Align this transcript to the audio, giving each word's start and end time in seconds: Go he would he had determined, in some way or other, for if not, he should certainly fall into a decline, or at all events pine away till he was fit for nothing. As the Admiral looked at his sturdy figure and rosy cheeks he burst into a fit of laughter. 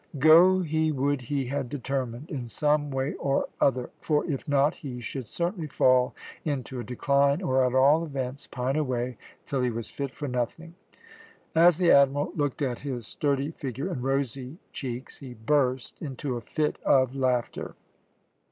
Go 0.17 0.61
he 0.63 0.91
would 0.91 1.21
he 1.21 1.45
had 1.45 1.69
determined, 1.69 2.31
in 2.31 2.47
some 2.47 2.89
way 2.89 3.13
or 3.19 3.45
other, 3.59 3.91
for 3.99 4.25
if 4.25 4.47
not, 4.47 4.73
he 4.73 4.99
should 4.99 5.27
certainly 5.29 5.67
fall 5.67 6.15
into 6.43 6.79
a 6.79 6.83
decline, 6.83 7.43
or 7.43 7.63
at 7.63 7.75
all 7.75 8.03
events 8.03 8.47
pine 8.47 8.75
away 8.77 9.17
till 9.45 9.61
he 9.61 9.69
was 9.69 9.91
fit 9.91 10.09
for 10.15 10.27
nothing. 10.27 10.73
As 11.53 11.77
the 11.77 11.91
Admiral 11.91 12.31
looked 12.35 12.63
at 12.63 12.79
his 12.79 13.05
sturdy 13.05 13.51
figure 13.51 13.89
and 13.91 14.01
rosy 14.03 14.57
cheeks 14.73 15.19
he 15.19 15.35
burst 15.35 16.01
into 16.01 16.35
a 16.35 16.41
fit 16.41 16.79
of 16.83 17.15
laughter. 17.15 17.75